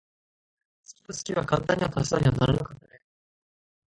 [0.83, 3.01] 好きと好きは簡単には足し算にはならなかったね。